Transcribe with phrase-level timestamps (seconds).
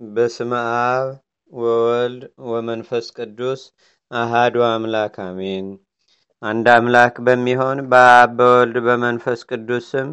[0.00, 1.06] በስመ አብ
[1.52, 3.60] ወወልድ ወመንፈስ ቅዱስ
[4.10, 5.66] አሃዱ አምላክ አሜን።
[6.42, 10.08] አንድ አምላክ በሚሆን በአብ በወልድ በመንፈስ ቅዱስ ስም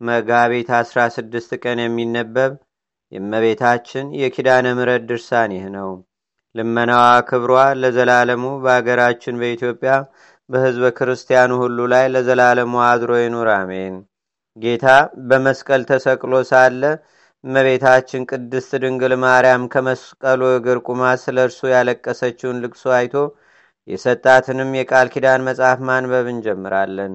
[0.00, 2.52] መጋቢት 16 ቀን የሚነበብ
[3.12, 5.90] የእመቤታችን የኪዳነ ምሕረት ድርሳን ይህ ነው።
[6.54, 7.52] ልመናዋ ክብሯ
[7.82, 9.92] ለዘላለሙ በአገራችን በኢትዮጵያ
[10.50, 13.96] በሕዝበ ክርስቲያኑ ሁሉ ላይ ለዘላለሙ አድሮ ይኑር፣ አሜን።
[14.56, 14.86] ጌታ
[15.28, 16.82] በመስቀል ተሰቅሎ ሳለ
[17.44, 23.14] እመቤታችን ቅድስት ድንግል ማርያም ከመስቀሉ እግር ቁማ ስለ እርሱ ያለቀሰችውን ልቅሶ አይቶ
[23.88, 27.12] የሰጣትንም የቃል ኪዳን መጽሐፍ ማንበብ እንጀምራለን።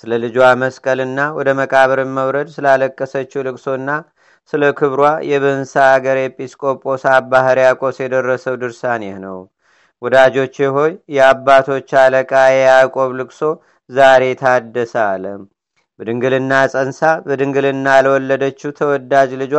[0.00, 3.90] ስለ ልጇ መስቀልና ወደ መቃብርን መውረድ ስላለቀሰችው ልቅሶና
[4.52, 9.38] ስለ ክብሯ የብህንሳ አገር ኤጲስቆጶስ አባ ሕርያቆስ የደረሰው ድርሳን ይህ ነው።
[10.02, 13.40] ወዳጆቼ ሆይ የአባቶች አለቃ የያዕቆብ ልቅሶ
[13.90, 15.24] ዛሬ ታደሰ አለ።
[16.00, 19.54] በድንግልና ጸንሳ በድንግልና ለወለደችው ተወዳጅ ልጇ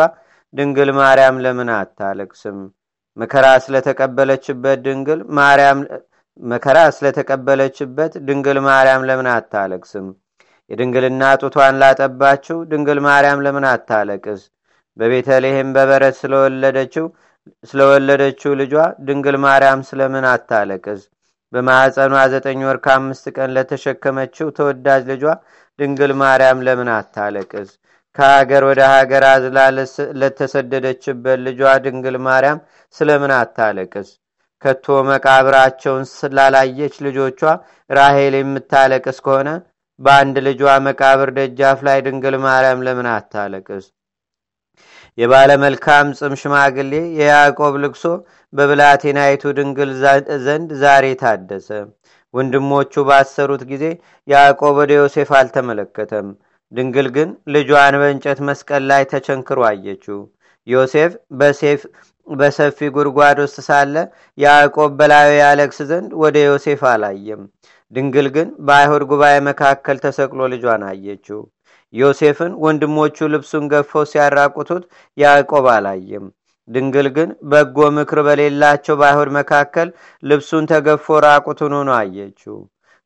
[0.54, 2.60] ድንግል ማርያም ለምን አታለቅስም?
[3.18, 5.80] መከራ ስለተቀበለችበት ድንግል ማርያም
[6.40, 10.06] መከራ ስለተቀበለችበት ድንግል ማርያም ለምን አታለቅስም?
[10.72, 14.42] የድንግልና ጡቷን ላጠባችው ድንግል ማርያም ለምን አታለቅስ?
[14.98, 17.06] በቤተልሔም በበረት ስለወለደችው
[17.70, 18.74] ስለወለደችው ልጇ
[19.08, 21.02] ድንግል ማርያም ስለምን አታለቅስ?
[21.54, 25.24] በማዕፀኗ ዘጠኝ ወር ከአምስት ቀን ለተሸከመችው ተወዳጅ ልጇ
[25.80, 27.70] ድንግል ማርያም ለምን አታለቅስ?
[28.16, 29.58] ከሀገር ወደ ሀገር አዝላ
[30.22, 32.60] ለተሰደደችበት ልጇ ድንግል ማርያም
[32.96, 34.10] ስለምን አታለቅስ?
[34.64, 37.42] ከቶ መቃብራቸውን ስላላየች ልጆቿ
[37.90, 39.50] ራሄል የምታለቅስ ከሆነ
[40.00, 43.86] በአንድ ልጇ መቃብር ደጃፍ ላይ ድንግል ማርያም ለምን አታለቅስ?
[45.20, 48.04] የባለ መልካም ጽም ሽማግሌ የያዕቆብ ልቅሶ
[48.54, 49.92] በብላቴናይቱ ድንግል
[50.46, 51.70] ዘንድ ዛሬ ታደሰ።
[52.34, 53.86] ወንድሞቹ ባሰሩት ጊዜ
[54.28, 56.28] ያዕቆብ ወደ ዮሴፍ አልተመለከተም።
[56.72, 60.20] ድንግል ግን ልጇን በእንጨት መስቀል ላይ ተቸንክሮ አየችው።
[60.68, 61.12] ዮሴፍ
[62.28, 63.96] በሰፊ ጉድጓድ ውስጥ ሳለ
[64.38, 67.42] ያዕቆብ በላዩ ያለቅስ ዘንድ ወደ ዮሴፍ አላየም።
[67.92, 71.40] ድንግል ግን በአይሁድ ጉባኤ መካከል ተሰቅሎ ልጇን አየችው።
[71.94, 74.84] ዮሴፍን ወንድሞቹ ልብሱን ገፈው ሲያራቁቱት
[75.18, 76.26] ያዕቆብ አላየም።
[76.70, 79.88] ድንግል ግን በጎ ምክር በሌላቸው በአይሁድ መካከል
[80.24, 82.58] ልብሱን ተገፎ ራቁቱን ሆኖ አየችው።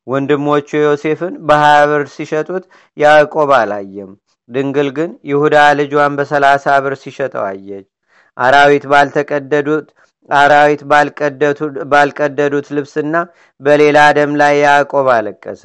[0.06, 2.64] ወንድሞቹ ዮሴፍን በሀያ ብር ሲሸጡት
[2.96, 4.10] ያዕቆብ አላየም።
[4.48, 7.86] ድንግል ግን ይሁዳ ልጇን በሰላሳ ብር ሲሸጠው አየች።
[8.36, 9.86] አራዊት ባልተቀደዱት
[10.28, 10.82] አራዊት
[11.92, 13.14] ባልቀደዱት ልብስና
[13.60, 15.64] በሌላ ደም ላይ ያዕቆብ አለቀሰ።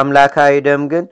[0.00, 1.04] አምላካዊ ደም ግን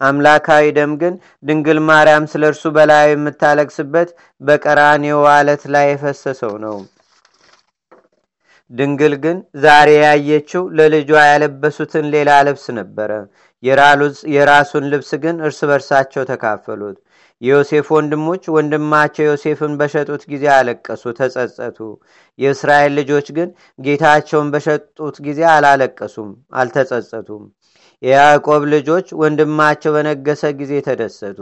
[0.00, 1.14] አምላካዊ ደም ግን
[1.46, 4.08] ድንግል ማርያም ስለ እርሱ በላዩ የምታለቅስበት
[4.40, 6.76] በቀራኔው አለት ላይ የፈሰሰው ነው።
[8.70, 13.10] ድንግል ግን ዛሬ ያየችው ለልጇ ያለበሱትን ሌላ ልብስ ነበረ።
[14.32, 16.98] የራሱን ልብስ ግን እርስ በርሳቸው ተካፈሉት።
[17.42, 21.78] የዮሴፍ ወንድሞች ወንድማቸው ዮሴፍን በሸጡት ጊዜ አለቀሱ፣ ተጸጸቱ።
[22.38, 26.30] የእስራኤል ልጆች ግን ጌታቸውን በሸጡት ጊዜ አላለቀሱም፣
[26.60, 27.44] አልተጸጸቱም።
[28.02, 31.38] የያዕቆብ ልጆች ወንድማቸው በነገሰ ጊዜ ተደሰቱ።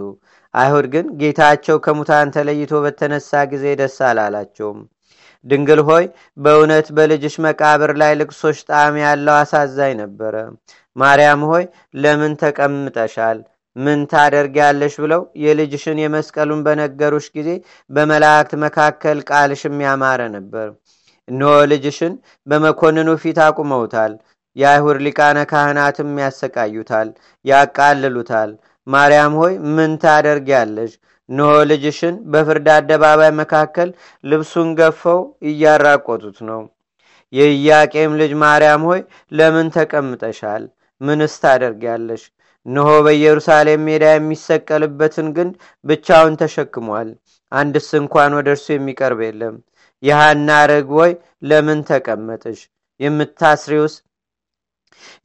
[0.55, 4.79] አይሁድ ግን ጌታቸው ከሙታን ተለይቶ በተነሳ ጊዜ ደስ አላላቸውም።
[5.45, 6.05] ድንግል ሆይ
[6.39, 10.35] በእውነት በልጅሽ መቃብር ላይ ልቅሶች ጣዕም ያለው አሳዛኝ ነበረ።
[10.97, 11.65] ማርያም ሆይ
[11.97, 13.39] ለምን ተቀምጠሻል?
[13.77, 14.95] ምን ታደርጊያለሽ?
[15.03, 17.51] ብለው የልጅሽን የመስቀሉን በነገሩሽ ጊዜ
[17.91, 20.69] በመላእክት መካከል ቃልሽም ያማረ ነበር።
[21.29, 22.13] እነሆ ልጅሽን
[22.47, 24.13] በመኮንኑ ፊት አቁመውታል።
[24.59, 27.09] የአይሁድ ሊቃነ ካህናትም ያሰቃዩታል፣
[27.45, 28.51] ያቃልሉታል።
[28.87, 30.93] ማርያም ሆይ ምን ታደርጊያለሽ?
[31.29, 33.89] እነሆ ልጅሽን በፍርድ አደባባይ መካከል
[34.25, 36.61] ልብሱን ገፈው እያራቆቱት ነው።
[37.33, 39.01] የኢያቄም ልጅ ማርያም ሆይ
[39.33, 40.63] ለምን ተቀምጠሻል?
[41.01, 42.23] ምንስ ታደርጊያለሽ?
[42.67, 45.55] እነሆ በኢየሩሳሌም ሜዳ የሚሰቀልበትን ግንድ
[45.85, 47.11] ብቻውን ተሸክሟል።
[47.53, 49.55] አንድስ እንኳን ወደ እርሱ የሚቀርብ የለም።
[50.03, 52.59] የሐና ርግብ ሆይ ለምን ተቀመጥሽ?
[53.01, 53.95] የምታስሪውስ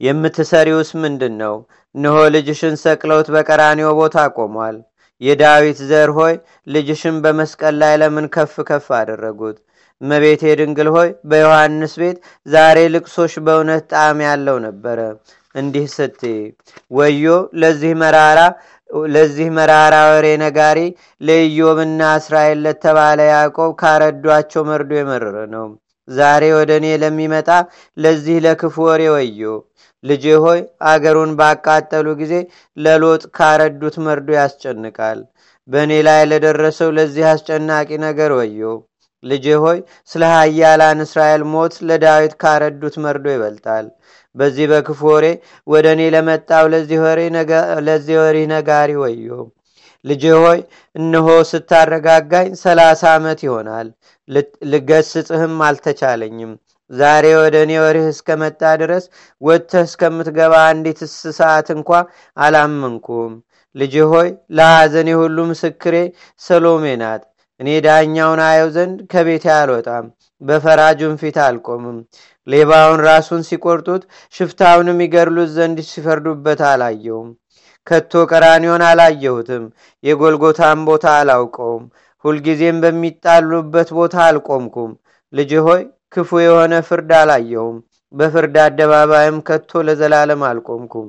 [0.00, 1.54] የምትሰሪውስ ምንድን ነው?
[1.94, 4.76] እነሆ ልጅሽን ሰቅለውት በቀራኒዮ ቦታ ቆሟል።
[5.20, 6.34] የዳዊት ዘር ሆይ
[6.74, 9.56] ልጅሽን በመስቀል ላይ ለምን ከፍ ከፍ አደረጉት?
[10.00, 12.16] እመቤቴ ድንግል ሆይ በዮሐንስ ቤት
[12.46, 14.98] ዛሬ ልቅሶሽ በእውነት ጣዕም ያለው ነበረ።
[15.54, 16.38] እንዲህ ስትይ
[16.90, 17.24] ወዮ
[17.60, 18.40] ለዚህ መራራ
[19.10, 20.78] ለዚህ መራራ ወሬ ነጋሪ
[21.20, 25.66] ለኢዮብና እስራኤል ለተባለ ያዕቆብ ካረዷቸው መርዶ የመረረ ነው።
[26.08, 27.48] ዛሬ ወደ እኔ ለሚመጣ
[27.96, 29.40] ለዚህ ለክፉ ወሬ ወዮ።
[30.04, 30.60] ልጄ ሆይ
[30.90, 32.32] አገሩን ባቃጠሉ ጊዜ
[32.76, 35.20] ለሎጥ ካረዱት መርዶ ያስጨንቃል።
[35.68, 38.60] በእኔ ላይ ለደረሰው ለዚህ አስጨናቂ ነገር ወዮ።
[39.22, 39.78] ልጄ ሆይ
[40.10, 43.86] ስለ ኃያላን እስራኤል ሞት ለዳዊት ካረዱት መርዶ ይበልጣል።
[44.36, 45.26] በዚህ በክፉ ወሬ
[45.66, 46.98] ወደ እኔ ለመጣው ለዚህ
[48.20, 49.28] ወሬ ነጋሪ ወዮ
[50.04, 50.60] ልጄ ሆይ
[50.96, 53.88] እነሆ ስታረጋጋኝ ሰላሳ ዓመት ይሆናል።
[54.72, 56.52] ልገስጽህም አልተቻለኝም።
[56.90, 59.04] ዛሬ ወደ እኔ ወሬህ እስከመጣ ድረስ
[59.42, 61.00] ወጥተህ እስከምትገባ አንዲት
[61.38, 61.90] ሰዓት እንኳ
[62.36, 63.32] አላመንኩም።
[63.76, 65.94] ልጅ ሆይ ለሐዘኔ ሁሉ ምስክሬ
[66.42, 67.22] ሰሎሜ ናት።
[67.60, 70.04] እኔ ዳኛውን አየው ዘንድ ከቤቴ አልወጣም
[70.42, 71.98] በፈራጁን ፊት አልቆምም።
[72.46, 74.02] ሌባውን ራሱን ሲቆርጡት
[74.34, 77.30] ሽፍታውንም ይገድሉት ዘንድ ሲፈርዱበት አላየውም
[77.86, 79.64] ከቶ ቀራኒዮን አላየሁትም።
[80.04, 81.84] የጎልጎታን ቦታ አላውቀውም።
[82.24, 84.92] ሁልጊዜም በሚጣሉበት ቦታ አልቆምኩም።
[85.32, 85.82] ልጅ ሆይ
[86.14, 87.76] ክፉ የሆነ ፍርድ አላየውም
[88.14, 91.08] በፍርድ አደባባይም ከቶ ለዘላለም አልቆምኩም።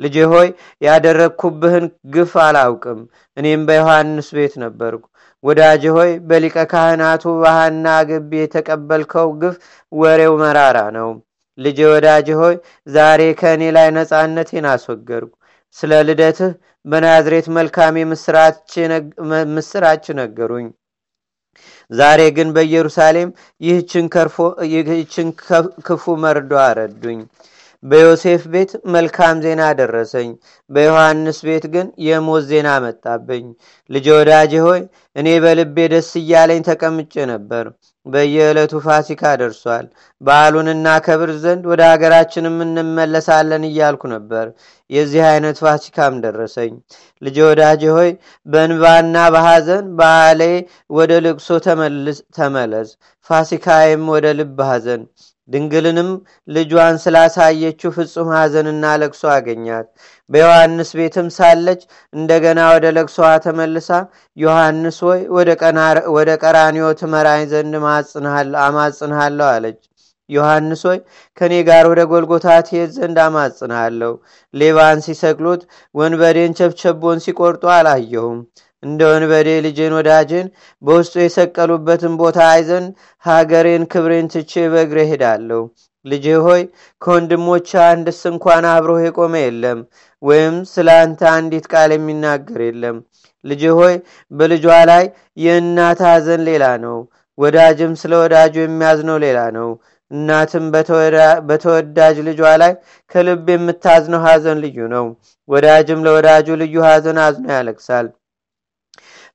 [0.00, 0.48] ልጅ ሆይ
[0.82, 1.84] ያደረግኩብህን
[2.14, 3.00] ግፍ አላውቅም።
[3.36, 5.04] እኔም በዮሐንስ ቤት ነበርኩ።
[5.44, 9.56] ወዳጅ ሆይ በሊቀ ካህናቱ ባህና ግቢ የተቀበልከው ግፍ
[9.92, 11.10] ወሬው መራራ ነው።
[11.58, 12.54] ልጅ ወዳጅ ሆይ
[12.88, 15.32] ዛሬ ከእኔ ላይ ነፃነቴን አስወገድኩ
[15.78, 16.52] ስለ ልደትህ
[16.86, 17.94] በናዝሬት መልካም
[19.56, 20.66] ምስራች ነገሩኝ።
[21.90, 23.30] ዛሬ ግን በኢየሩሳሌም
[23.60, 24.06] ይህችን
[25.86, 27.20] ክፉ መርዶ አረዱኝ
[27.84, 30.28] በዮሴፍ ቤት መልካም ዜና ደረሰኝ።
[30.70, 33.46] በዮሐንስ ቤት ግን የሞት ዜና መጣብኝ።
[33.90, 34.80] ልጅ ወዳጄ ሆይ
[35.16, 37.66] እኔ በልቤ ደስ እያለኝ ተቀምጬ ነበር።
[38.06, 39.84] በየዕለቱ ፋሲካ ደርሷል።
[40.20, 44.46] በዓሉንና ከብር ዘንድ ወደ ሀገራችንም እንመለሳለን እያልኩ ነበር።
[44.90, 46.72] የዚህ አይነት ፋሲካም ደረሰኝ።
[47.22, 48.10] ልጅ ወዳጄ ሆይ
[48.46, 50.42] በእንባና በሐዘን በዓሌ
[50.90, 51.48] ወደ ልቅሶ
[52.38, 52.90] ተመለስ።
[53.30, 55.04] ፋሲካይም ወደ ልብ ሐዘን
[55.48, 56.10] ድንግልንም
[56.48, 59.86] ልጇን ስላሳየችው ፍጹም ሐዘንና ለቅሶ አገኛት።
[60.30, 61.80] በዮሐንስ ቤትም ሳለች
[62.12, 63.90] እንደገና ወደ ለቅሶዋ ተመልሳ
[64.36, 65.20] ዮሐንስ ወይ
[66.16, 67.74] ወደ ቀራኒዮ ትመራኝ ዘንድ
[68.66, 69.80] አማጽንሃለሁ አለች።
[70.30, 70.98] ዮሐንስ ሆይ
[71.38, 74.12] ከእኔ ጋር ወደ ጎልጎታ ትሄድ ዘንድ አማጽንሃለሁ።
[74.54, 75.62] ሌባን ሲሰቅሉት
[75.94, 78.38] ወንበዴን ቸብቸቦን ሲቆርጡ አላየሁም
[78.84, 80.46] እንደ ወንበዴ ልጄን ወዳጄን
[80.82, 82.86] በውስጡ የሰቀሉበትን ቦታ አይዘን
[83.24, 85.60] ሀገሬን ክብሬን ትቼ በእግሬ ሄዳለሁ
[86.04, 86.62] ልጄ ሆይ
[87.02, 89.78] ከወንድሞች አንድስ እንኳን አብሮህ የቆመ የለም
[90.22, 92.96] ወይም ስለ አንተ አንዲት ቃል የሚናገር የለም።
[93.44, 93.94] ልጄ ሆይ
[94.32, 95.04] በልጇ ላይ
[95.44, 96.98] የእናት ሐዘን ሌላ ነው
[97.38, 99.70] ወዳጅም ስለ ወዳጁ የሚያዝነው ሌላ ነው።
[100.10, 100.64] እናትም
[101.48, 102.72] በተወዳጅ ልጇ ላይ
[103.10, 105.06] ከልብ የምታዝነው ሐዘን ልዩ ነው።
[105.48, 108.06] ወዳጅም ለወዳጁ ልዩ ሐዘን አዝኖ ያለቅሳል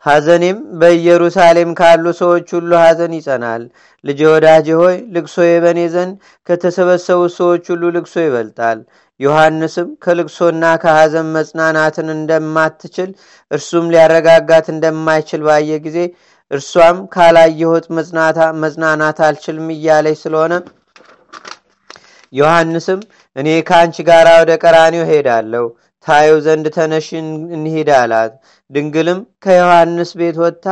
[0.05, 3.63] ሐዘኔም በኢየሩሳሌም ካሉ ሰዎች ሁሉ ሐዘን ይጸናል።
[4.03, 6.13] ልጅ ወዳጅ ሆይ ልቅሶዬ በእኔ ዘንድ
[6.49, 8.79] ከተሰበሰቡ ሰዎች ሁሉ ልቅሶ ይበልጣል።
[9.19, 13.09] ዮሐንስም ከልቅሶና ከሐዘን መጽናናትን እንደማትችል
[13.51, 15.97] እርሱም ሊያረጋጋት እንደማይችል ባየ ጊዜ
[16.51, 17.85] እርሷም ካላየሁት
[18.63, 20.53] መጽናናት አልችልም እያለች ስለሆነ
[22.33, 22.99] ዮሐንስም
[23.35, 25.65] እኔ ከአንቺ ጋር ወደ ቀራኒው ሄዳለሁ
[26.05, 27.07] ታየው ዘንድ ተነሽ
[27.55, 28.33] እንሂድ አላት
[28.71, 30.65] ድንግልም ከዮሐንስ ቤት ወጥታ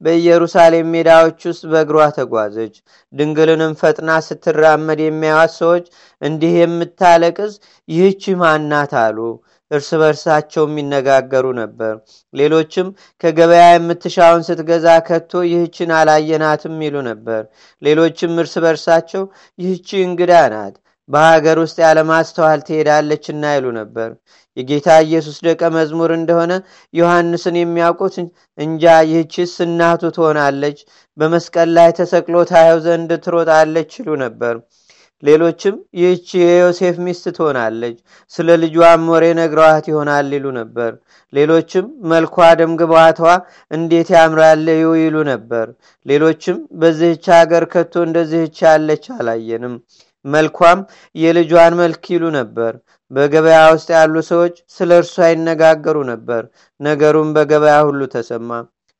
[0.00, 2.74] በኢየሩሳሌም ሜዳዎች ውስጥ በእግሯ ተጓዘች።
[3.12, 5.84] ድንግልንም ፈጥና ስትራመድ የሚያዋት ሰዎች
[6.22, 7.52] እንዲህ የምታለቅስ
[7.88, 9.18] ይህች ማናት አሉ።
[9.70, 11.94] እርስ በርሳቸው የሚነጋገሩ ነበር።
[12.34, 12.88] ሌሎችም
[13.20, 17.42] ከገበያ የምትሻውን ስትገዛ ከቶ ይህችን አላየናትም ይሉ ነበር።
[17.82, 19.24] ሌሎችም እርስ በርሳቸው
[19.58, 20.74] ይህቺ እንግዳ ናት
[21.08, 24.10] በሀገር ውስጥ ያለማስተዋል ትሄዳለችና ይሉ ነበር።
[24.56, 26.52] የጌታ ኢየሱስ ደቀ መዝሙር እንደሆነ
[26.94, 28.16] ዮሐንስን የሚያውቁት
[28.58, 30.78] እንጃ ይህችስ እናቱ ትሆናለች?
[31.18, 34.54] በመስቀል ላይ ተሰቅሎ ታየው ዘንድ ትሮጣለች ይሉ ነበር።
[35.22, 37.96] ሌሎችም ይህች የዮሴፍ ሚስት ትሆናለች
[38.32, 40.90] ስለ ልጇም ወሬ ነግረዋት ይሆናል ይሉ ነበር።
[41.32, 43.20] ሌሎችም መልኳ ደምግባቷ
[43.70, 44.66] እንዴት ያምራል
[45.00, 45.66] ይሉ ነበር።
[46.06, 49.76] ሌሎችም በዚህች ሀገር ከቶ እንደዚህች ያለች አላየንም
[50.24, 50.80] መልኳም
[51.14, 52.72] የልጇን መልክ ይሉ ነበር።
[53.10, 56.42] በገበያ ውስጥ ያሉ ሰዎች ስለ እርሷ ይነጋገሩ ነበር።
[56.80, 58.50] ነገሩም በገበያ ሁሉ ተሰማ።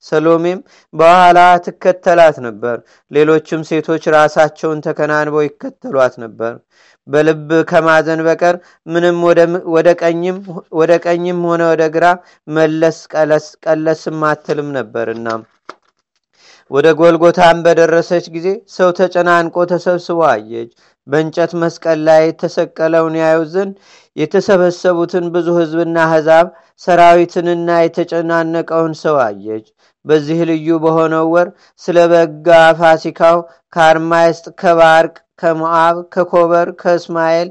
[0.04, 0.58] ሰሎሜም
[0.94, 2.76] በኋላ ትከተላት ነበር።
[3.10, 6.52] ሌሎችም ሴቶች ራሳቸውን ተከናንበው ይከተሏት ነበር።
[7.08, 9.16] በልብ ከማዘን በቀር ምንም
[10.76, 12.06] ወደ ቀኝም ሆነ ወደ ግራ
[12.48, 12.98] መለስ
[13.66, 15.26] ቀለስም አትልም ነበርና።
[16.70, 20.70] ወደ ጎልጎታም በደረሰች ጊዜ ሰው ተጨናንቆ ተሰብስቦ አየች
[21.06, 23.74] በእንጨት መስቀል ላይ የተሰቀለውን ያዩ ዘንድ
[24.16, 26.46] የተሰበሰቡትን ብዙ ህዝብና ህዛብ
[26.82, 29.66] ሰራዊትንና የተጨናነቀውን ሰው አየች።
[30.04, 31.48] በዚህ ልዩ በሆነው ወር
[31.82, 32.48] ስለ በጋ
[32.80, 33.38] ፋሲካው
[33.72, 37.48] ከአርማይስጥ ከባርቅ ከሞአብ ከኮበር ከእስማኤል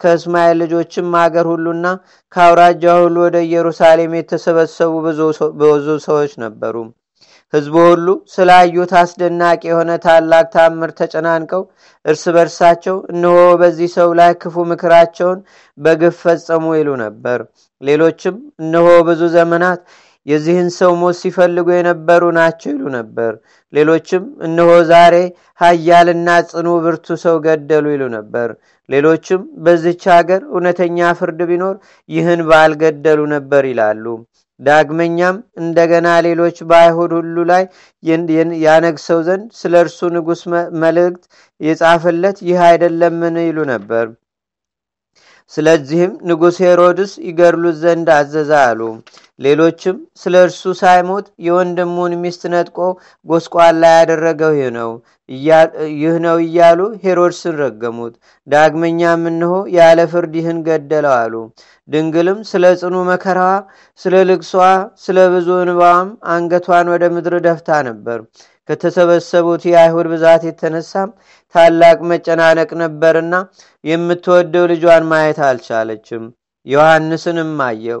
[0.00, 1.86] ከእስማኤል ልጆችም አገር ሁሉና
[2.32, 4.92] ከአውራጃ ሁሉ ወደ ኢየሩሳሌም የተሰበሰቡ
[5.60, 6.74] ብዙ ሰዎች ነበሩ
[7.52, 11.62] ህዝቡ ሁሉ ስላዩት አስደናቂ የሆነ ታላቅ ታምር ተጨናንቀው
[12.04, 15.38] እርስ በርሳቸው እነሆ በዚህ ሰው ላይ ክፉ ምክራቸውን
[15.78, 17.40] በግፍ ፈጸሙ ይሉ ነበር
[17.80, 19.80] ሌሎችም እነሆ ብዙ ዘመናት
[20.26, 23.32] የዚህን ሰው ሞት ሲፈልጉ የነበሩ ናቸው ይሉ ነበር።
[23.72, 25.14] ሌሎችም እነሆ ዛሬ
[25.60, 28.48] ሀያልና ጽኑ ብርቱ ሰው ገደሉ ይሉ ነበር።
[28.88, 31.76] ሌሎችም በዚች ሀገር እውነተኛ ፍርድ ቢኖር
[32.08, 34.04] ይህን ባልገደሉ ነበር ይላሉ።
[34.60, 37.64] ዳግመኛም እንደገና ሌሎች በአይሁድ ሁሉ ላይ
[38.64, 40.42] ያነግሰው ዘንድ ስለ እርሱ ንጉሥ
[40.82, 41.24] መልእክት
[41.60, 44.06] የጻፈለት ይህ አይደለምን ይሉ ነበር።
[45.52, 48.80] ስለዚህም ንጉሥ ሄሮድስ ይገድሉት ዘንድ አዘዘ አሉ።
[49.40, 52.78] ሌሎችም ስለ እርሱ ሳይሞት የወንድሙን ሚስት ነጥቆ
[53.26, 54.90] ጎስቋላ ያደረገው ይህ ነው
[55.98, 58.14] ይህ ነው እያሉ ሄሮድስን ረገሙት።
[58.46, 61.34] ዳግመኛም እንሆ ያለ ፍርድ ይህን ገደለው አሉ።
[61.88, 63.54] ድንግልም ስለ ጽኑ መከራዋ፣
[64.00, 64.52] ስለ ልቅሷ፣
[65.04, 68.18] ስለ ብዙ እንባዋም አንገቷን ወደ ምድር ደፍታ ነበር።
[68.68, 71.10] ከተሰበሰቡት የአይሁድ ብዛት የተነሳም
[71.54, 73.34] ታላቅ መጨናነቅ ነበርና
[73.84, 76.24] የምትወደው ልጇን ማየት አልቻለችም።
[76.66, 78.00] ዮሐንስንም አየው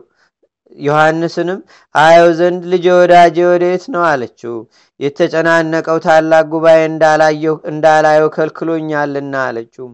[0.80, 1.58] ዮሐንስንም
[1.94, 4.54] አየው ዘንድ ልጅ ወዳጄ ወዴት ነው አለችው።
[5.00, 6.80] የተጨናነቀው ታላቅ ጉባኤ
[7.70, 9.86] እንዳላየው ከልክሎኛልና አለችው።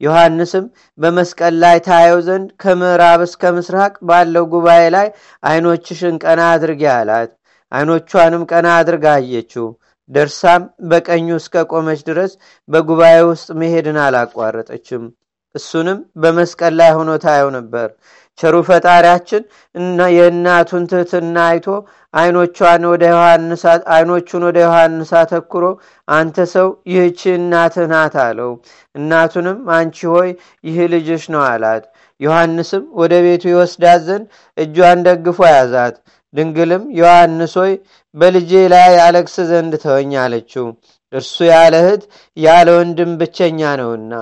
[0.00, 0.64] ዮሐንስም
[0.98, 5.06] በመስቀል ላይ ታየው ዘንድ ከምዕራብ እስከ ምስራቅ ባለው ጉባኤ ላይ
[5.42, 7.30] አይኖችሽን ቀና አድርጊ አላት።
[7.72, 9.66] አይኖቿንም ቀና አድርጋ አየችው።
[10.10, 12.32] ደርሳም በቀኙ እስከ ቆመች ድረስ
[12.68, 15.04] በጉባኤ ውስጥ መሄድን አላቋረጠችም።
[15.54, 17.88] እሱንም በመስቀል ላይ ሆኖ ታየው ነበር።
[18.38, 19.42] ቸሩ ፈጣሪያችን
[19.74, 21.66] እና የእናቱን ትህትና አይቶ
[22.14, 22.82] አይኖቹን
[24.44, 25.64] ወደ ዮሐንስ አተኩሮ
[26.08, 28.50] አንተ ሰው ይህች እናትህ ናት አለው።
[28.94, 30.30] እናቱንም አንቺ ሆይ
[30.64, 31.84] ይህ ልጅሽ ነው አላት።
[32.20, 34.26] ዮሐንስም ወደ ቤቱ ይወስዳት ዘንድ
[34.58, 35.96] እጇን ደግፎ ያዛት።
[36.34, 37.72] ድንግልም ዮሐንስ ሆይ
[38.14, 40.66] በልጄ ላይ አለቅስ ዘንድ ተወኝ አለችው።
[41.12, 42.02] እርሱ ያለ እህት
[42.36, 44.12] ያለ ወንድም ብቸኛ ነውና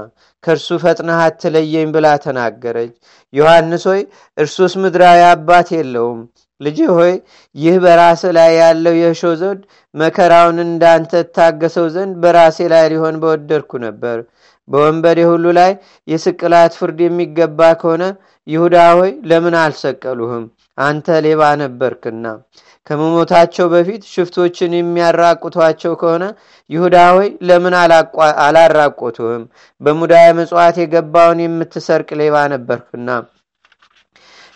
[0.44, 2.92] ከእርሱ ፈጥነህ አትለየኝ ብላ ተናገረች።
[3.32, 4.00] ዮሐንስ ሆይ
[4.38, 6.20] እርሱስ ምድራዊ አባት የለውም።
[6.60, 7.14] ልጅ ሆይ
[7.54, 9.60] ይህ በራስ ላይ ያለው የእሾ ዘውድ
[9.94, 14.18] መከራውን እንዳንተ እታገሰው ዘንድ በራሴ ላይ ሊሆን በወደድኩ ነበር።
[14.68, 15.72] በወንበዴ ሁሉ ላይ
[16.08, 18.04] የስቅላት ፍርድ የሚገባ ከሆነ
[18.46, 20.44] ይሁዳ ሆይ ለምን አልሰቀሉህም?
[20.78, 22.24] አንተ ሌባ ነበርክና።
[22.86, 26.24] ከመሞታቸው በፊት ሽፍቶችን የሚያራቁቷቸው ከሆነ
[26.70, 27.74] ይሁዳ ሆይ ለምን
[28.44, 29.44] አላራቆቱህም?
[29.80, 33.08] በሙዳየ ምጽዋት የገባውን የምትሰርቅ ሌባ ነበርክና።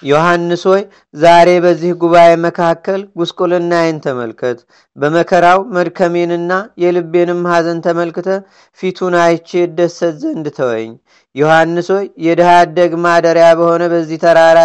[0.03, 0.83] ዮሐንስ ሆይ
[1.15, 4.59] ዛሬ በዚህ ጉባኤ መካከል ጉስቁልናዬን ተመልከት።
[4.97, 6.53] በመከራው መድከሜንና
[6.83, 8.29] የልቤንም ሐዘን ተመልክተ
[8.79, 10.93] ፊቱን አይቼ እደሰት ዘንድ ተወኝ።
[11.35, 14.61] ዮሐንስ ሆይ የድሃ አደግ ማደሪያ በሆነ በዚህ ተራራ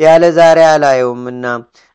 [0.00, 1.44] ያለ ዛሬ አላየውምና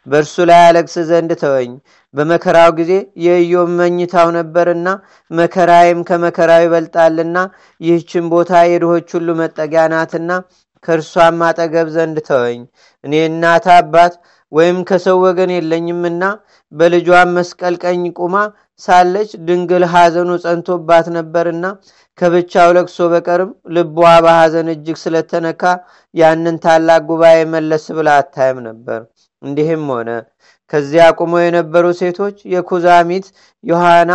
[0.08, 1.72] በእርሱ ላይ አለቅስ ዘንድ ተወኝ።
[2.14, 2.92] በመከራው ጊዜ
[3.24, 4.88] የኢዮብ መኝታው ነበርና
[5.32, 7.38] መከራዬም ከመከራው ይበልጣልና
[7.82, 10.32] ይህችን ቦታ የድሆች ሁሉ መጠጊያ ናትና
[10.84, 12.62] ከእርሷም አጠገብ ዘንድ ተወኝ።
[13.04, 14.14] እኔ እናት አባት
[14.52, 16.24] ወይም ከሰው ወገን የለኝምና
[16.72, 18.36] በልጇም መስቀል ቀኝ ቁማ
[18.82, 21.66] ሳለች ድንግል ሐዘኑ ጸንቶባት ነበርና
[22.18, 25.64] ከብቻው ለቅሶ በቀርም ልቧ በሐዘን እጅግ ስለተነካ
[26.14, 29.00] ያንን ታላቅ ጉባኤ መለስ ብላ አታይም ነበር።
[29.42, 30.10] እንዲህም ሆነ
[30.72, 33.26] ከዚያ ቁመው የነበሩ ሴቶች የኩዛሚት
[33.64, 34.12] ዮሐና፣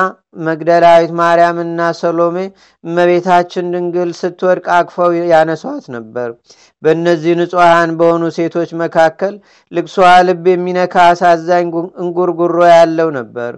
[0.47, 2.37] መግደላዊት ማርያምና ሰሎሜ
[2.85, 6.29] እመቤታችን ድንግል ስትወድቅ አቅፈው ያነሷት ነበር።
[6.83, 9.35] በእነዚህ ንጹሐን በሆኑ ሴቶች መካከል
[9.73, 9.97] ልቅሷ
[10.29, 11.69] ልብ የሚነካ አሳዛኝ
[12.03, 13.53] እንጉርጉሮ ያለው ነበር።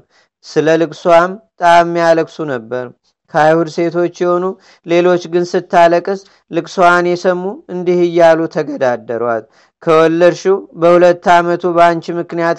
[0.45, 2.87] ስለ ልቅሷም ጣም ያለቅሱ ነበር።
[3.35, 4.45] ከአይሁድ ሴቶች የሆኑ
[4.87, 7.43] ሌሎች ግን ስታለቅስ ልቅሷን የሰሙ
[7.75, 9.45] እንዲህ እያሉ ተገዳደሯት።
[9.83, 12.59] ከወለድሽው በሁለት ዓመቱ በአንቺ ምክንያት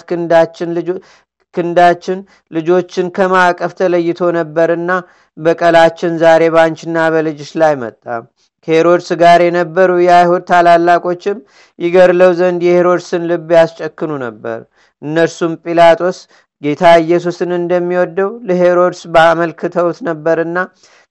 [1.54, 2.18] ክንዳችን
[2.50, 4.90] ልጆችን ከማዕቀፍ ተለይቶ ነበርና
[5.36, 8.04] በቀላችን ዛሬ በአንቺና በልጅሽ ላይ መጣ።
[8.68, 11.38] ከሄሮድስ ጋር የነበሩ የአይሁድ ታላላቆችም
[11.78, 14.58] ይገድለው ዘንድ የሄሮድስን ልብ ያስጨክኑ ነበር።
[15.02, 16.18] እነርሱም ጲላጦስ
[16.62, 20.58] ጌታ ኢየሱስን እንደሚወደው ለሄሮድስ በአመልክተውት ነበርና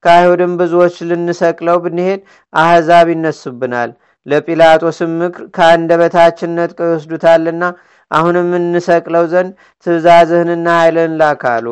[0.04, 2.22] ከአይሁድም ብዙዎች ልንሰቅለው ብንሄድ
[2.54, 3.92] አሕዛብ ይነሱብናል፣
[4.26, 7.64] ለጲላጦስም ምክር ከአንደበታችን ነጥቀው ይወስዱታልና
[8.12, 9.52] አሁንም እንሰቅለው ዘንድ
[9.86, 11.68] ትእዛዝህንና ኃይልን ላካሉ።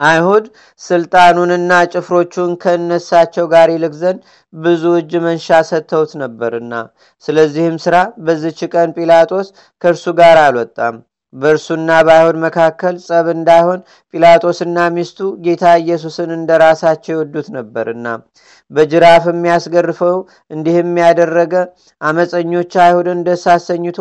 [0.00, 0.44] አይሁድ
[0.80, 4.20] ስልጣኑንና ጭፍሮቹን ከእነሳቸው ጋር ይልክ ዘንድ
[4.52, 6.72] ብዙ እጅ መንሻ ሰጥተውት ነበርና፣
[7.24, 9.48] ስለዚህም ሥራ በዝች ቀን ጲላጦስ
[9.82, 10.96] ከእርሱ ጋር አልወጣም።
[11.34, 13.80] በእርሱና በአይሁድ መካከል ጸብ እንዳይሆን
[14.14, 18.06] ጲላጦስና ሚስቱ ጌታ ኢየሱስን እንደ ራሳቸው ይወዱት ነበርና።
[18.70, 20.16] በጅራፍ የሚያስገርፈው
[20.50, 21.54] እንዲህም ያደረገ
[22.00, 23.98] አመፀኞች አይሁድን ደስ አሰኝቶ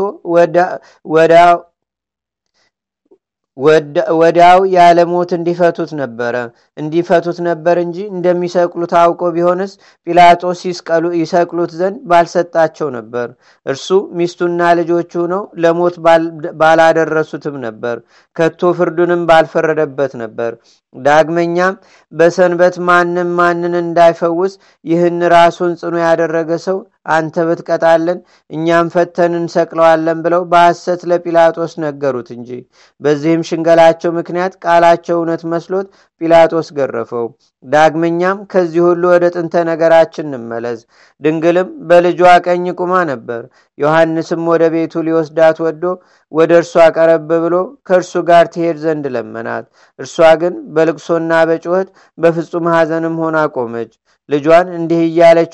[4.17, 6.35] ወዲያው ያለ ሞት እንዲፈቱት ነበረ።
[6.77, 9.71] እንዲፈቱት ነበር እንጂ እንደሚሰቅሉት አውቆ ቢሆንስ
[10.07, 10.59] ጲላጦስ
[11.19, 13.27] ይሰቅሉት ዘንድ ባልሰጣቸው ነበር።
[13.65, 13.87] እርሱ
[14.19, 15.97] ሚስቱና ልጆቹ ነው ለሞት
[16.61, 17.97] ባላደረሱትም ነበር።
[18.35, 20.51] ከቶ ፍርዱንም ባልፈረደበት ነበር።
[20.95, 21.75] ዳግመኛም
[22.13, 24.53] በሰንበት ማንም ማንን እንዳይፈውስ
[24.85, 32.49] ይህን ራሱን ጽኑ ያደረገ ሰው አንተ ብትቀጣለን እኛም ፈተን እንሰቅለዋለን ብለው በሐሰት ለጲላጦስ ነገሩት እንጂ።
[33.01, 35.87] በዚህም ሽንገላቸው ምክንያት ቃላቸው እውነት መስሎት
[36.21, 37.25] ጲላጦስ ገረፈው።
[37.63, 40.79] ዳግመኛም ከዚህ ሁሉ ወደ ጥንተ ነገራችን እንመለስ።
[41.21, 43.41] ድንግልም በልጇ ቀኝ ቁማ ነበር።
[43.77, 45.83] ዮሐንስም ወደ ቤቱ ሊወስዳት ወዶ
[46.31, 47.55] ወደ እርሷ ቀረብ ብሎ
[47.87, 49.65] ከእርሱ ጋር ትሄድ ዘንድ ለመናት።
[49.99, 53.91] እርሷ ግን በልቅሶና በጩኸት በፍጹም ሐዘንም ሆና ቆመች።
[54.29, 55.53] ልጇን እንዲህ እያለች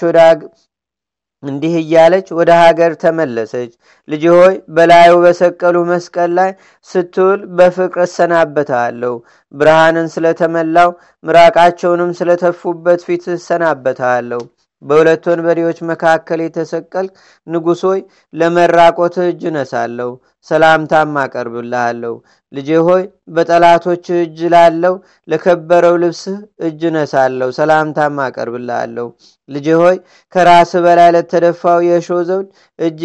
[1.44, 3.72] እንዲህ እያለች ወደ ሀገር ተመለሰች።
[4.08, 6.52] ልጅ ሆይ በላዩ በሰቀሉ መስቀል ላይ
[6.88, 9.14] ስትውል በፍቅር እሰናበታለሁ።
[9.52, 10.92] ብርሃንን ስለተመላው
[11.24, 14.42] ምራቃቸውንም ስለተፉበት ፊት እሰናበታለሁ
[14.84, 17.08] በሁለት ወንበዴዎች መካከል የተሰቀል
[17.48, 18.00] ንጉሥ ሆይ
[18.34, 20.10] ለመራቆትህ እጅ ነሳለሁ
[20.48, 22.14] ሰላምታም አቀርብልሃለሁ።
[22.52, 23.02] ልጄ ሆይ
[23.36, 24.94] በጠላቶች እጅ ላለው
[25.28, 29.08] ለከበረው ልብስህ እጅ ነሳለሁ ሰላምታም አቀርብልሃለሁ።
[29.50, 29.98] ልጄ ሆይ
[30.36, 32.48] ከራስ በላይ ለተደፋው የሾ ዘውድ
[32.80, 33.02] እጅ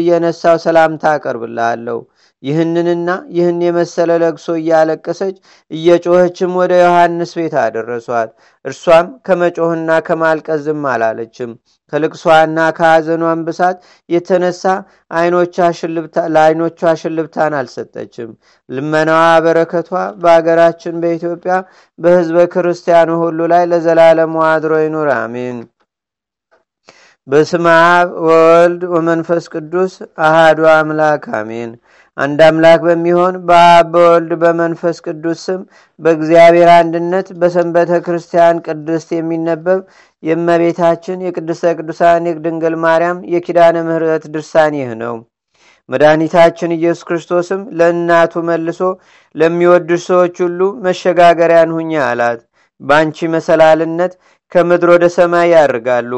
[0.00, 1.98] እየነሳው ሰላምታ አቀርብልሃለሁ
[2.42, 5.36] ይህንንና ይህን የመሰለ ለቅሶ እያለቀሰች
[5.70, 8.30] እየጮኸችም ወደ ዮሐንስ ቤት አደረሷት።
[8.64, 11.50] እርሷም ከመጮህና ከማልቀስ ዝም አላለችም።
[11.92, 13.76] ከልቅሷና ከሐዘኗን ብሳት
[14.08, 14.64] የተነሳ
[16.34, 18.30] ለአይኖቿ ሽልብታን አልሰጠችም።
[18.68, 19.90] ልመናዋ በረከቷ
[20.22, 21.56] በአገራችን በኢትዮጵያ
[21.98, 25.58] በህዝበ ክርስቲያኑ ሁሉ ላይ ለዘላለሙ አድሮ ይኑር አሜን
[27.30, 29.92] በስመ አብ ወወልድ ወመንፈስ ቅዱስ
[30.26, 31.70] አሃዱ አምላክ አሜን።
[32.16, 35.60] አንድ አምላክ በሚሆን በአብ በወልድ በመንፈስ ቅዱስ ስም
[36.00, 39.80] በእግዚአብሔር አንድነት በሰንበተ ክርስቲያን ቅድስት የሚነበብ
[40.22, 45.14] የእመቤታችን የቅድስተ ቅዱሳን የድንግል ማርያም የኪዳነ ምህረት ድርሳን ይህ ነው።
[45.88, 48.80] መድኃኒታችን ኢየሱስ ክርስቶስም ለእናቱ መልሶ
[49.34, 52.40] ለሚወዱ ሰዎች ሁሉ መሸጋገሪያን ሁኛ አላት።
[52.80, 54.12] በአንቺ መሰላልነት
[54.52, 56.12] ከምድር ወደ ሰማይ ያርጋሉ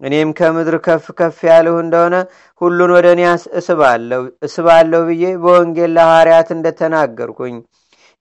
[0.00, 2.16] እኔም ከምድር ከፍ ከፍ ያልሁ እንደሆነ
[2.60, 3.22] ሁሉን ወደ እኔ
[4.48, 7.56] እስባለሁ ብዬ በወንጌል ለሐዋርያት እንደተናገርኩኝ።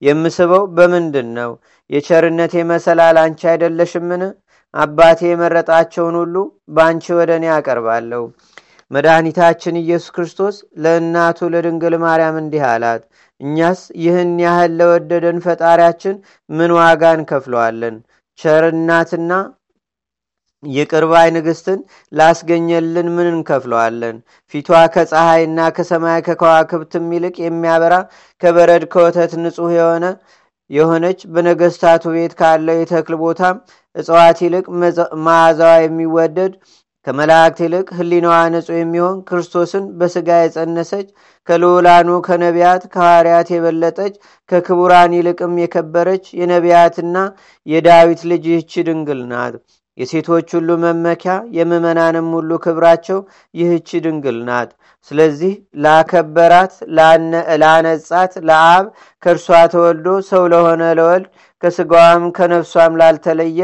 [0.01, 1.51] የምስበው በምንድን ነው
[1.89, 4.23] የቸርነቴ መሰላል አንቺ አይደለሽምን?
[4.73, 6.35] አባቴ የመረጣቸውን ሁሉ
[6.75, 8.23] በአንቺ ወደ እኔ አቀርባለሁ።
[8.91, 13.01] መድኃኒታችን ኢየሱስ ክርስቶስ ለእናቱ ለድንግል ማርያም እንዲህ አላት
[13.41, 16.15] እኛስ ይህን ያህል ለወደደን ፈጣሪያችን
[16.49, 17.95] ምን ዋጋ እንከፍለዋለን
[18.39, 19.31] ቸርናትና
[20.63, 21.79] የቅርባይ ንግስትን
[22.11, 24.15] ላስገኘልን ምን እንከፍለዋለን?
[24.53, 27.95] ፊቷ ከፀሐይና ከሰማይ ከከዋክብትም ይልቅ የሚያበራ
[28.41, 30.05] ከበረድ ከወተት ንጹሕ የሆነ
[30.69, 33.57] የሆነች በነገስታቱ ቤት ካለው የተክል ቦታም
[33.95, 34.65] እጽዋት ይልቅ
[35.25, 36.53] መዓዛዋ የሚወደድ
[37.07, 41.07] ከመላእክት ይልቅ ህሊናዋ ንጹሕ የሚሆን ክርስቶስን በስጋ የጸነሰች
[41.47, 44.13] ከልዑላኑ ከነቢያት ከሐዋርያት የበለጠች
[44.49, 47.17] ከክቡራን ይልቅም የከበረች የነቢያትና
[47.67, 49.55] የዳዊት ልጅ ይህች ድንግል ናት
[49.97, 53.19] የሴቶች ሁሉ መመኪያ የምመናንም ሁሉ ክብራቸው
[53.53, 54.69] ይህች ድንግል ናት።
[55.11, 56.73] ስለዚህ ላከበራት
[57.61, 58.85] ላነጻት ለአብ
[59.23, 61.27] ከእርሷ ተወልዶ ሰው ለሆነ ለወልድ
[61.63, 63.59] ከስጋዋም ከነፍሷም ላልተለየ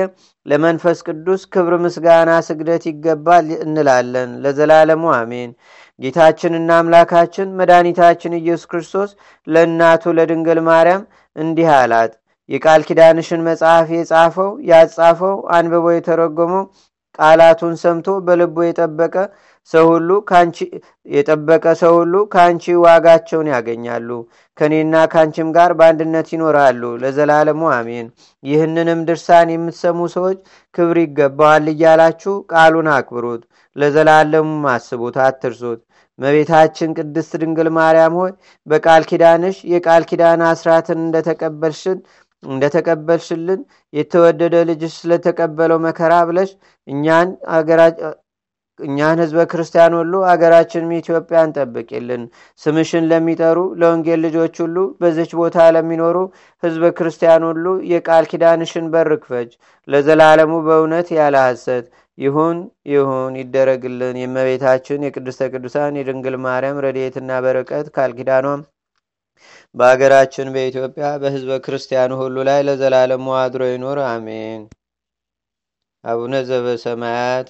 [0.45, 5.51] ለመንፈስ ቅዱስ ክብር ምስጋና ስግደት ይገባል እንላለን ለዘላለሙ አሜን።
[5.99, 9.11] ጌታችንና አምላካችን መድኃኒታችን ኢየሱስ ክርስቶስ
[9.47, 11.03] ለእናቱ ለድንግል ማርያም
[11.35, 12.13] እንዲህ አላት
[12.53, 16.63] የቃል ኪዳንሽን መጽሐፍ የጻፈው ያጻፈው አንብቦ የተረጎመው
[17.19, 19.15] ቃላቱን ሰምቶ በልቦ የጠበቀ
[19.71, 20.09] ሰው ሁሉ
[21.13, 24.09] የጠበቀ ሰው ሁሉ ከአንቺ ዋጋቸውን ያገኛሉ።
[24.57, 28.07] ከእኔና ከአንቺም ጋር በአንድነት ይኖራሉ ለዘላለሙ አሜን።
[28.43, 30.39] ይህንንም ድርሳን የምትሰሙ ሰዎች
[30.75, 33.43] ክብር ይገባዋል እያላችሁ ቃሉን አክብሩት
[33.75, 35.81] ለዘላለሙ አስቡት አትርሱት።
[36.19, 38.31] መቤታችን ቅድስት ድንግል ማርያም ሆይ
[38.67, 41.97] በቃል ኪዳንሽ የቃል ኪዳን አስራትን እንደተቀበልሽን
[42.43, 43.61] እንደተቀበልሽልን
[43.93, 46.51] የተወደደ ልጅሽ ስለተቀበለው መከራ ብለሽ
[48.79, 52.23] እኛን ህዝበ ክርስቲያን ሁሉ አገራችንም ኢትዮጵያን ጠብቂልን
[52.61, 56.17] ስምሽን ለሚጠሩ ለወንጌል ልጆች ሁሉ በዚች ቦታ ለሚኖሩ
[56.63, 59.51] ህዝበ ክርስቲያን ሁሉ የቃል ኪዳንሽን በር ክፈች።
[59.87, 61.85] ለዘላለሙ በእውነት ያለ ሐሰት
[62.17, 62.57] ይሁን
[62.91, 68.61] ይሁን ይደረግልን። የእመቤታችን የቅድስተ ቅዱሳን የድንግል ማርያም ረድኤትና በረቀት ቃል ኪዳኗም
[69.75, 74.61] በአገራችን በኢትዮጵያ በህዝበ ክርስቲያኑ ሁሉ ላይ ለዘላለሙ አድሮ ይኑር። አሜን።
[76.03, 77.49] አቡነ ዘበሰማያት